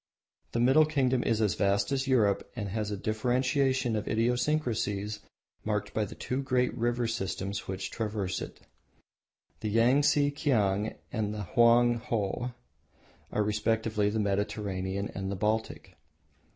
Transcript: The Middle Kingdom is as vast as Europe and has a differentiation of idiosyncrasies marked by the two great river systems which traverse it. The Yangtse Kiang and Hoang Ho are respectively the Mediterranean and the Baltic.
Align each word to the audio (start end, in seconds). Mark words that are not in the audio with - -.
The 0.53 0.59
Middle 0.59 0.87
Kingdom 0.87 1.21
is 1.21 1.41
as 1.41 1.53
vast 1.53 1.91
as 1.91 2.07
Europe 2.07 2.49
and 2.55 2.69
has 2.69 2.89
a 2.89 2.97
differentiation 2.97 3.95
of 3.95 4.07
idiosyncrasies 4.07 5.19
marked 5.63 5.93
by 5.93 6.05
the 6.05 6.15
two 6.15 6.41
great 6.41 6.75
river 6.75 7.05
systems 7.05 7.67
which 7.67 7.91
traverse 7.91 8.41
it. 8.41 8.61
The 9.59 9.69
Yangtse 9.69 10.31
Kiang 10.31 10.95
and 11.11 11.35
Hoang 11.35 11.99
Ho 11.99 12.51
are 13.31 13.43
respectively 13.43 14.09
the 14.09 14.19
Mediterranean 14.19 15.11
and 15.13 15.31
the 15.31 15.35
Baltic. 15.35 15.95